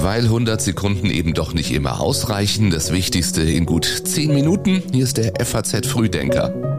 [0.00, 4.82] Weil 100 Sekunden eben doch nicht immer ausreichen, das Wichtigste in gut 10 Minuten.
[4.92, 6.77] Hier ist der FAZ Frühdenker.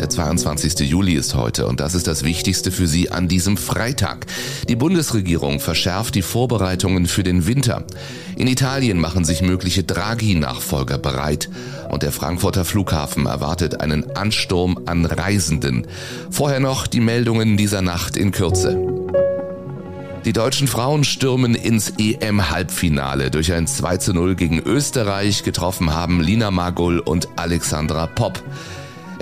[0.00, 0.88] Der 22.
[0.88, 4.24] Juli ist heute und das ist das Wichtigste für Sie an diesem Freitag.
[4.66, 7.84] Die Bundesregierung verschärft die Vorbereitungen für den Winter.
[8.34, 11.50] In Italien machen sich mögliche Draghi-Nachfolger bereit
[11.90, 15.86] und der Frankfurter Flughafen erwartet einen Ansturm an Reisenden.
[16.30, 18.78] Vorher noch die Meldungen dieser Nacht in Kürze.
[20.24, 23.30] Die deutschen Frauen stürmen ins EM-Halbfinale.
[23.30, 28.42] Durch ein 2 zu 0 gegen Österreich getroffen haben Lina Magul und Alexandra Popp.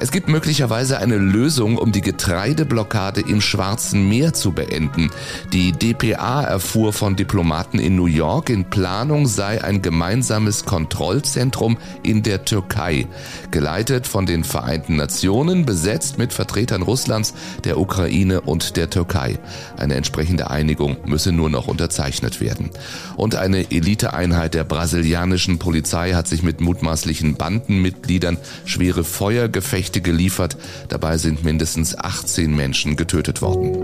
[0.00, 5.10] Es gibt möglicherweise eine Lösung, um die Getreideblockade im Schwarzen Meer zu beenden.
[5.52, 12.22] Die DPA erfuhr von Diplomaten in New York, in Planung sei ein gemeinsames Kontrollzentrum in
[12.22, 13.08] der Türkei,
[13.50, 19.40] geleitet von den Vereinten Nationen, besetzt mit Vertretern Russlands, der Ukraine und der Türkei.
[19.76, 22.70] Eine entsprechende Einigung müsse nur noch unterzeichnet werden.
[23.16, 30.56] Und eine Eliteeinheit der brasilianischen Polizei hat sich mit mutmaßlichen Bandenmitgliedern schwere Feuergefechte Berichte geliefert.
[30.88, 33.78] Dabei sind mindestens 18 Menschen getötet worden.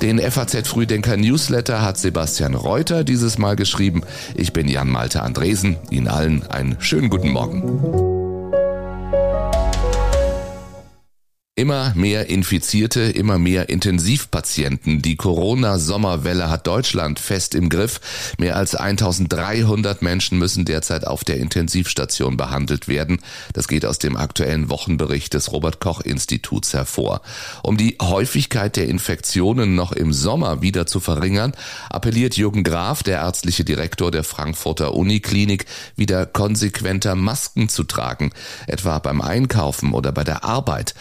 [0.00, 4.02] Den FAZ Frühdenker Newsletter hat Sebastian Reuter dieses Mal geschrieben.
[4.34, 5.76] Ich bin Jan Malte Andresen.
[5.90, 8.11] Ihnen allen einen schönen guten Morgen.
[11.54, 15.02] Immer mehr Infizierte, immer mehr Intensivpatienten.
[15.02, 18.00] Die Corona-Sommerwelle hat Deutschland fest im Griff.
[18.38, 23.18] Mehr als 1300 Menschen müssen derzeit auf der Intensivstation behandelt werden.
[23.52, 27.20] Das geht aus dem aktuellen Wochenbericht des Robert Koch Instituts hervor.
[27.62, 31.52] Um die Häufigkeit der Infektionen noch im Sommer wieder zu verringern,
[31.90, 38.30] appelliert Jürgen Graf, der ärztliche Direktor der Frankfurter Uniklinik, wieder konsequenter Masken zu tragen,
[38.66, 40.94] etwa beim Einkaufen oder bei der Arbeit.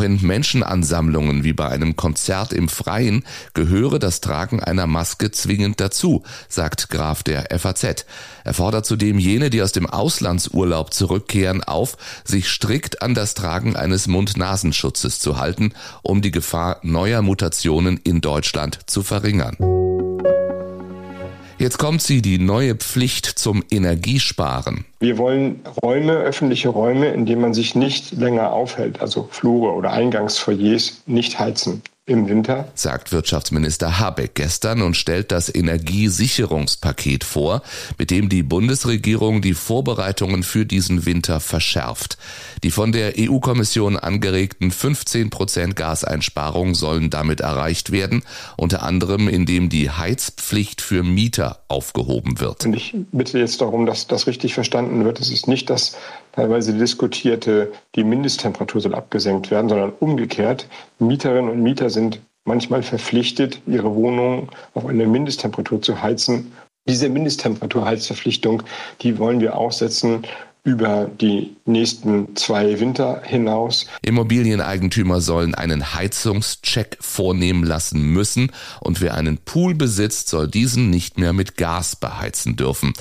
[0.00, 6.22] In Menschenansammlungen wie bei einem Konzert im Freien gehöre das Tragen einer Maske zwingend dazu,
[6.48, 8.06] sagt Graf der FAZ.
[8.44, 13.76] Er fordert zudem jene, die aus dem Auslandsurlaub zurückkehren, auf, sich strikt an das Tragen
[13.76, 19.75] eines Mund-Nasenschutzes zu halten, um die Gefahr neuer Mutationen in Deutschland zu verringern.
[21.58, 24.84] Jetzt kommt sie, die neue Pflicht zum Energiesparen.
[25.00, 29.90] Wir wollen Räume, öffentliche Räume, in denen man sich nicht länger aufhält, also Flure oder
[29.90, 37.62] Eingangsfoyers, nicht heizen im Winter, sagt Wirtschaftsminister Habeck gestern und stellt das Energiesicherungspaket vor,
[37.98, 42.16] mit dem die Bundesregierung die Vorbereitungen für diesen Winter verschärft.
[42.62, 48.22] Die von der EU-Kommission angeregten 15 Prozent Gaseinsparung sollen damit erreicht werden,
[48.56, 52.64] unter anderem indem die Heizpflicht für Mieter aufgehoben wird.
[52.66, 55.18] Und ich bitte jetzt darum, dass das richtig verstanden wird.
[55.18, 55.96] Es ist nicht das
[56.36, 60.68] teilweise diskutierte, die Mindesttemperatur soll abgesenkt werden, sondern umgekehrt.
[60.98, 66.52] Mieterinnen und Mieter sind manchmal verpflichtet, ihre Wohnung auf eine Mindesttemperatur zu heizen.
[66.88, 68.62] Diese Mindesttemperaturheizverpflichtung,
[69.00, 70.22] die wollen wir aussetzen
[70.66, 73.86] über die nächsten zwei Winter hinaus.
[74.02, 78.50] Immobilieneigentümer sollen einen Heizungscheck vornehmen lassen müssen
[78.80, 82.94] und wer einen Pool besitzt, soll diesen nicht mehr mit Gas beheizen dürfen.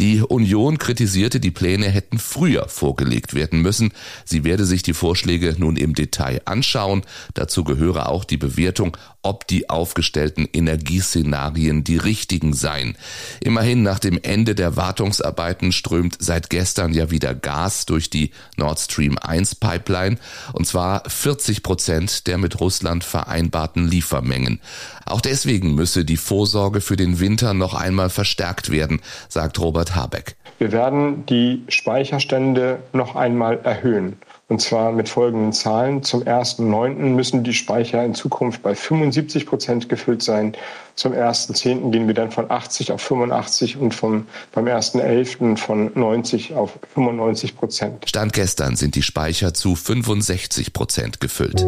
[0.00, 3.92] Die Union kritisierte, die Pläne hätten früher vorgelegt werden müssen.
[4.24, 7.02] Sie werde sich die Vorschläge nun im Detail anschauen.
[7.34, 12.96] Dazu gehöre auch die Bewertung, ob die aufgestellten Energieszenarien die richtigen seien.
[13.40, 18.80] Immerhin nach dem Ende der Wartungsarbeiten strömt seit gestern ja wieder Gas durch die Nord
[18.80, 20.16] Stream 1 Pipeline
[20.52, 24.60] und zwar 40 Prozent der mit Russland vereinbarten Liefermengen.
[25.06, 30.34] Auch deswegen müsse die Vorsorge für den Winter noch einmal verstärkt werden, sagt Robert Habeck.
[30.58, 34.16] Wir werden die Speicherstände noch einmal erhöhen.
[34.52, 36.02] Und zwar mit folgenden Zahlen.
[36.02, 37.14] Zum 1.9.
[37.14, 40.54] müssen die Speicher in Zukunft bei 75 Prozent gefüllt sein.
[40.94, 41.90] Zum 1.10.
[41.90, 45.56] gehen wir dann von 80 auf 85 und vom, beim 1.11.
[45.56, 48.06] von 90 auf 95 Prozent.
[48.06, 51.64] Stand gestern sind die Speicher zu 65 Prozent gefüllt.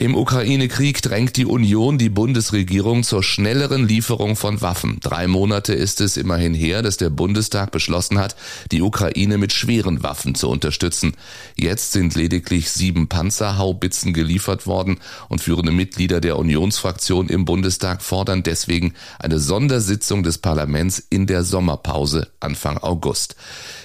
[0.00, 4.98] Im Ukraine-Krieg drängt die Union die Bundesregierung zur schnelleren Lieferung von Waffen.
[5.00, 8.36] Drei Monate ist es immerhin her, dass der Bundestag beschlossen hat,
[8.70, 11.14] die Ukraine mit schweren Waffen zu unterstützen.
[11.56, 18.44] Jetzt sind lediglich sieben Panzerhaubitzen geliefert worden und führende Mitglieder der Unionsfraktion im Bundestag fordern
[18.44, 23.34] deswegen eine Sondersitzung des Parlaments in der Sommerpause Anfang August.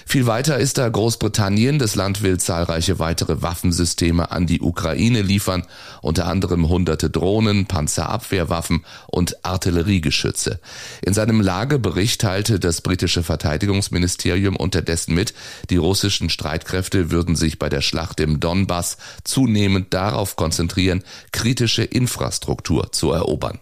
[0.06, 1.78] Viel weiter ist da Großbritannien.
[1.78, 5.64] Das Land will zahlreiche weitere Waffensysteme an die Ukraine liefern,
[6.04, 10.60] unter anderem hunderte Drohnen, Panzerabwehrwaffen und Artilleriegeschütze.
[11.02, 15.34] In seinem Lagebericht teilte das britische Verteidigungsministerium unterdessen mit,
[15.70, 21.02] die russischen Streitkräfte würden sich bei der Schlacht im Donbass zunehmend darauf konzentrieren,
[21.32, 23.58] kritische Infrastruktur zu erobern.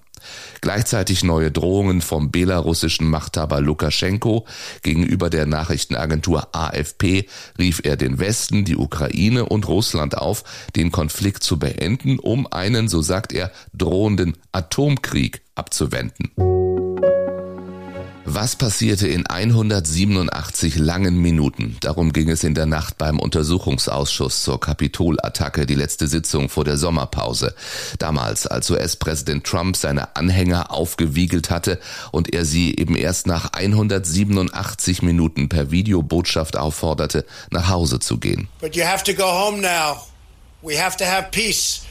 [0.60, 4.46] Gleichzeitig neue Drohungen vom belarussischen Machthaber Lukaschenko.
[4.82, 7.28] Gegenüber der Nachrichtenagentur AFP
[7.58, 10.44] rief er den Westen, die Ukraine und Russland auf,
[10.76, 16.30] den Konflikt zu beenden, um einen, so sagt er, drohenden Atomkrieg abzuwenden.
[18.34, 21.76] Was passierte in 187 langen Minuten?
[21.80, 26.78] Darum ging es in der Nacht beim Untersuchungsausschuss zur Kapitolattacke, die letzte Sitzung vor der
[26.78, 27.54] Sommerpause.
[27.98, 31.78] Damals, als US-Präsident Trump seine Anhänger aufgewiegelt hatte
[32.10, 38.48] und er sie eben erst nach 187 Minuten per Videobotschaft aufforderte, nach Hause zu gehen.
[38.62, 40.06] But you have to go home now.
[40.62, 41.82] We have to have peace.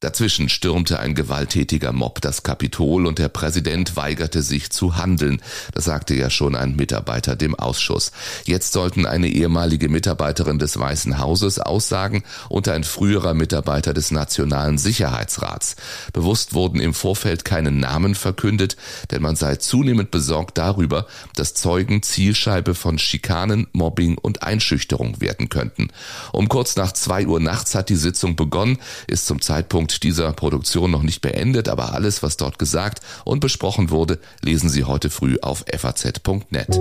[0.00, 5.40] Dazwischen stürmte ein gewalttätiger Mob das Kapitol und der Präsident weigerte sich zu handeln.
[5.72, 8.12] Das sagte ja schon ein Mitarbeiter dem Ausschuss.
[8.44, 14.76] Jetzt sollten eine ehemalige Mitarbeiterin des Weißen Hauses aussagen und ein früherer Mitarbeiter des Nationalen
[14.76, 15.76] Sicherheitsrats.
[16.12, 18.76] Bewusst wurden im Vorfeld keine Namen verkündet,
[19.10, 21.06] denn man sei zunehmend besorgt darüber,
[21.36, 25.88] dass Zeugen Zielscheibe von Schikanen, Mobbing und Einschüchterung werden könnten.
[26.30, 30.32] Um kurz nach zwei zwei Uhr nachts hat die Sitzung begonnen, ist zum Zeitpunkt dieser
[30.32, 35.10] Produktion noch nicht beendet, aber alles, was dort gesagt und besprochen wurde, lesen Sie heute
[35.10, 36.80] früh auf faz.net.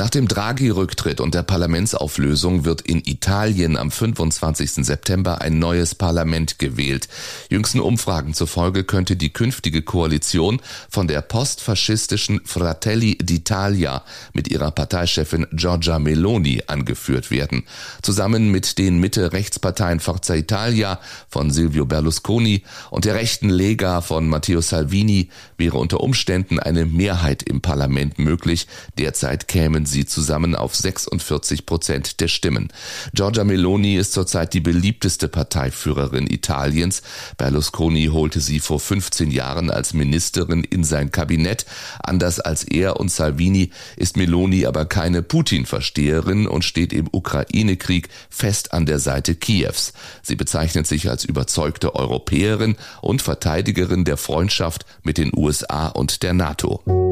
[0.00, 4.86] Nach dem Draghi-Rücktritt und der Parlamentsauflösung wird in Italien am 25.
[4.86, 7.06] September ein neues Parlament gewählt.
[7.50, 14.00] Jüngsten Umfragen zufolge könnte die künftige Koalition von der postfaschistischen Fratelli d'Italia
[14.32, 17.64] mit ihrer Parteichefin Giorgia Meloni angeführt werden.
[18.00, 20.98] Zusammen mit den Mitte-Rechtsparteien Forza Italia
[21.28, 27.42] von Silvio Berlusconi und der rechten Lega von Matteo Salvini wäre unter Umständen eine Mehrheit
[27.42, 28.66] im Parlament möglich.
[28.96, 32.72] Derzeit kämen sie zusammen auf 46 Prozent der Stimmen.
[33.12, 37.02] Giorgia Meloni ist zurzeit die beliebteste Parteiführerin Italiens.
[37.36, 41.66] Berlusconi holte sie vor 15 Jahren als Ministerin in sein Kabinett.
[42.02, 48.72] Anders als er und Salvini ist Meloni aber keine Putin-Versteherin und steht im Ukraine-Krieg fest
[48.72, 49.92] an der Seite Kiews.
[50.22, 56.34] Sie bezeichnet sich als überzeugte Europäerin und Verteidigerin der Freundschaft mit den USA und der
[56.34, 57.09] NATO.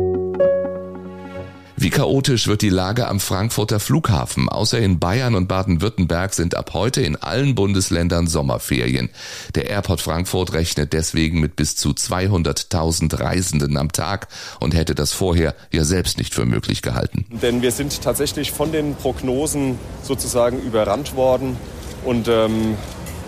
[1.81, 4.49] Wie chaotisch wird die Lage am Frankfurter Flughafen?
[4.49, 9.11] Außer in Bayern und Baden-Württemberg sind ab heute in allen Bundesländern Sommerferien.
[9.55, 14.27] Der Airport Frankfurt rechnet deswegen mit bis zu 200.000 Reisenden am Tag
[14.59, 17.27] und hätte das vorher ja selbst nicht für möglich gehalten.
[17.31, 21.57] Denn wir sind tatsächlich von den Prognosen sozusagen überrannt worden
[22.05, 22.77] und ähm,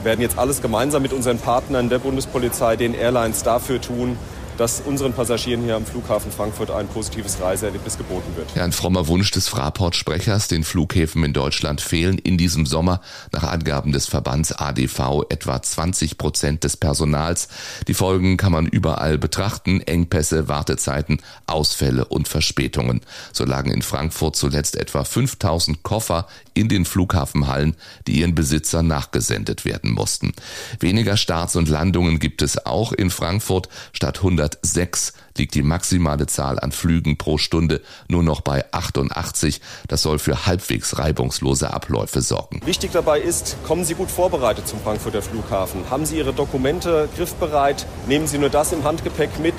[0.03, 4.17] werden jetzt alles gemeinsam mit unseren Partnern der Bundespolizei, den Airlines dafür tun,
[4.60, 8.54] dass unseren Passagieren hier am Flughafen Frankfurt ein positives Reiseerlebnis geboten wird.
[8.54, 10.48] Ja, ein frommer Wunsch des Fraport-Sprechers.
[10.48, 13.00] Den Flughäfen in Deutschland fehlen in diesem Sommer
[13.32, 17.48] nach Angaben des Verbands ADV etwa 20 Prozent des Personals.
[17.88, 19.80] Die Folgen kann man überall betrachten.
[19.80, 23.00] Engpässe, Wartezeiten, Ausfälle und Verspätungen.
[23.32, 27.76] So lagen in Frankfurt zuletzt etwa 5000 Koffer in den Flughafenhallen,
[28.06, 30.34] die ihren Besitzern nachgesendet werden mussten.
[30.80, 33.70] Weniger Starts und Landungen gibt es auch in Frankfurt.
[33.94, 39.61] Statt 106 liegt die maximale Zahl an Flügen pro Stunde nur noch bei 88.
[39.88, 42.61] Das soll für halbwegs reibungslose Abläufe sorgen.
[42.64, 45.88] Wichtig dabei ist, kommen Sie gut vorbereitet zum Frankfurter Flughafen.
[45.91, 47.86] Haben Sie Ihre Dokumente griffbereit?
[48.06, 49.55] Nehmen Sie nur das im Handgepäck mit,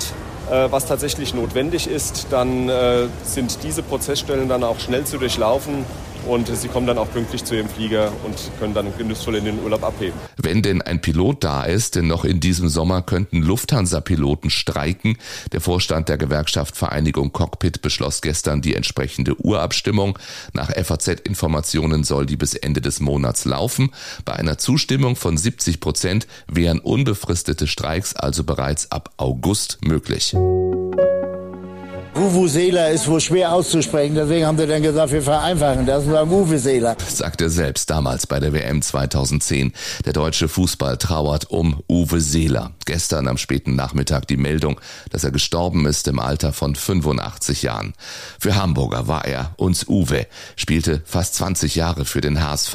[0.50, 2.28] äh, was tatsächlich notwendig ist.
[2.30, 5.84] Dann äh, sind diese Prozessstellen dann auch schnell zu durchlaufen
[6.26, 9.58] und sie kommen dann auch pünktlich zu ihrem Flieger und können dann genussvoll in den
[9.62, 10.18] Urlaub abheben.
[10.36, 15.16] Wenn denn ein Pilot da ist, denn noch in diesem Sommer könnten Lufthansa-Piloten streiken.
[15.52, 20.18] Der Vorstand der Gewerkschaft Vereinigung Cockpit beschloss gestern die entsprechende Urabstimmung.
[20.52, 23.90] Nach FAZ-Informationen soll die bis Ende des Monats laufen.
[24.24, 30.34] Bei einer Zustimmung von 70 Prozent wären unbefristete Streiks also bereits ab August möglich.
[32.14, 36.30] Vuvuzela ist wohl schwer auszusprechen, deswegen haben sie dann gesagt, wir vereinfachen das und sagen
[36.30, 36.94] Vuvuzela.
[37.08, 39.72] Sagt er selbst damals bei der WM 2010.
[40.04, 42.72] Der deutsche Fußball trauert um Uwe Seeler.
[42.84, 44.78] Gestern am späten Nachmittag die Meldung,
[45.08, 47.94] dass er gestorben ist im Alter von 85 Jahren.
[48.38, 50.26] Für Hamburger war er uns Uwe,
[50.56, 52.74] spielte fast 20 Jahre für den HSV,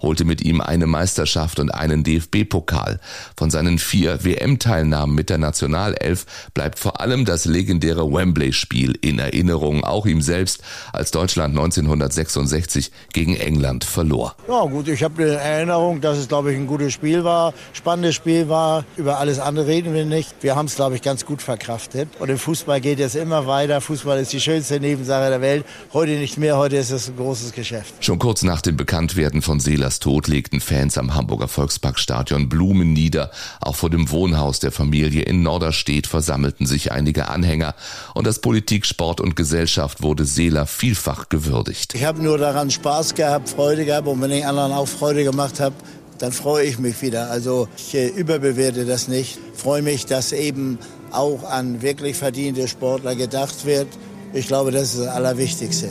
[0.00, 2.98] holte mit ihm eine Meisterschaft und einen DFB-Pokal.
[3.36, 9.18] Von seinen vier WM-Teilnahmen mit der Nationalelf bleibt vor allem das legendäre Wembley-Spiel Spiel in
[9.18, 10.62] Erinnerung, auch ihm selbst,
[10.94, 14.34] als Deutschland 1966 gegen England verlor.
[14.48, 18.14] Ja gut, ich habe eine Erinnerung, dass es, glaube ich, ein gutes Spiel war, spannendes
[18.14, 18.86] Spiel war.
[18.96, 20.36] Über alles andere reden wir nicht.
[20.40, 22.08] Wir haben es, glaube ich, ganz gut verkraftet.
[22.18, 23.82] Und im Fußball geht es immer weiter.
[23.82, 25.66] Fußball ist die schönste Nebensache der Welt.
[25.92, 28.02] Heute nicht mehr, heute ist es ein großes Geschäft.
[28.02, 33.32] Schon kurz nach dem Bekanntwerden von Seelers Tod legten Fans am Hamburger Volksparkstadion Blumen nieder.
[33.60, 37.74] Auch vor dem Wohnhaus der Familie in Norderstedt versammelten sich einige Anhänger.
[38.14, 41.94] Und das Politik, Sport und Gesellschaft wurde Seeler vielfach gewürdigt.
[41.94, 44.08] Ich habe nur daran Spaß gehabt, Freude gehabt.
[44.08, 45.74] Und wenn ich anderen auch Freude gemacht habe,
[46.18, 47.30] dann freue ich mich wieder.
[47.30, 49.38] Also ich äh, überbewerte das nicht.
[49.54, 50.78] Freue mich, dass eben
[51.10, 53.88] auch an wirklich verdiente Sportler gedacht wird.
[54.32, 55.88] Ich glaube, das ist das Allerwichtigste.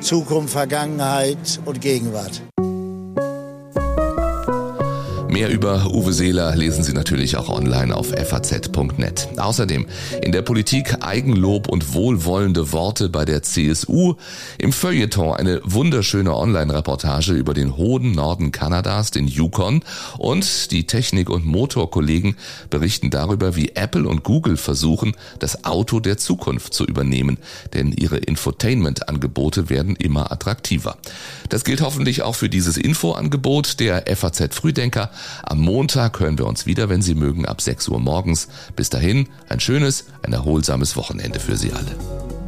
[0.00, 2.42] Zukunft, Vergangenheit und Gegenwart.
[5.40, 9.28] Mehr über Uwe Seeler lesen Sie natürlich auch online auf faz.net.
[9.38, 9.86] Außerdem
[10.20, 14.16] in der Politik Eigenlob und wohlwollende Worte bei der CSU.
[14.58, 19.82] Im Feuilleton eine wunderschöne Online-Reportage über den hohen Norden Kanadas, den Yukon.
[20.18, 22.36] Und die Technik- und Motorkollegen
[22.68, 27.38] berichten darüber, wie Apple und Google versuchen, das Auto der Zukunft zu übernehmen.
[27.72, 30.98] Denn ihre Infotainment-Angebote werden immer attraktiver.
[31.48, 35.10] Das gilt hoffentlich auch für dieses Infoangebot der FAZ Frühdenker.
[35.42, 38.48] Am Montag hören wir uns wieder, wenn Sie mögen, ab 6 Uhr morgens.
[38.76, 42.39] Bis dahin ein schönes, ein erholsames Wochenende für Sie alle.